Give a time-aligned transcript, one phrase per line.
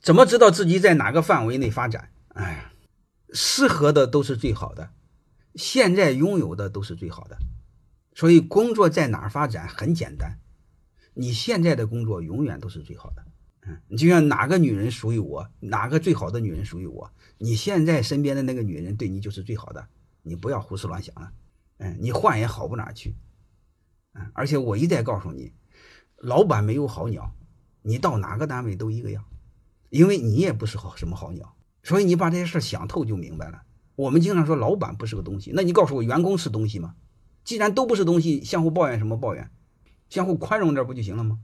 [0.00, 2.10] 怎么知道自己在哪个范围内发展？
[2.28, 2.72] 哎呀，
[3.32, 4.90] 适合的都是最好的，
[5.54, 7.36] 现在拥有的都是最好的。
[8.14, 10.38] 所以工作在哪儿发展很简单，
[11.14, 13.24] 你现在的工作永远都是最好的。
[13.62, 19.88] 嗯，你就像哪个女人属于我，哪个最好的女人属于我，你现在身边的那个女人对你就是最好的，
[20.22, 21.32] 你不要胡思乱想了。
[21.78, 23.14] 嗯，你换也好不哪去。
[24.14, 25.52] 嗯，而且我一再告诉你，
[26.16, 27.34] 老板没有好鸟，
[27.82, 29.24] 你到哪个单位都一个样，
[29.90, 31.54] 因为你也不是好什么好鸟。
[31.82, 33.62] 所以你把这些事想透就明白了。
[33.96, 36.94] 我们经常说老板不是个东西，那你告诉我员工是东西吗？
[37.44, 39.50] 既然都不是东西，相互抱怨什么抱怨？
[40.10, 41.38] 相互宽容点不就行了吗？